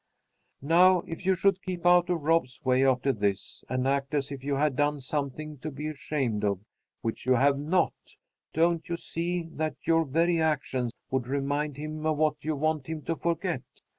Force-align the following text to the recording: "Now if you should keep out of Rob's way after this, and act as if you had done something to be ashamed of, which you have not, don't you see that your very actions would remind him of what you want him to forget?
"Now 0.63 1.01
if 1.05 1.27
you 1.27 1.35
should 1.35 1.61
keep 1.61 1.85
out 1.85 2.09
of 2.09 2.23
Rob's 2.23 2.59
way 2.65 2.83
after 2.83 3.13
this, 3.13 3.63
and 3.69 3.87
act 3.87 4.15
as 4.15 4.31
if 4.31 4.43
you 4.43 4.55
had 4.55 4.75
done 4.75 4.99
something 4.99 5.59
to 5.59 5.69
be 5.69 5.89
ashamed 5.89 6.43
of, 6.43 6.59
which 7.01 7.27
you 7.27 7.33
have 7.33 7.59
not, 7.59 7.93
don't 8.51 8.89
you 8.89 8.97
see 8.97 9.43
that 9.51 9.75
your 9.83 10.03
very 10.05 10.41
actions 10.41 10.91
would 11.11 11.27
remind 11.27 11.77
him 11.77 12.03
of 12.07 12.17
what 12.17 12.43
you 12.43 12.55
want 12.55 12.87
him 12.87 13.03
to 13.03 13.15
forget? 13.15 13.61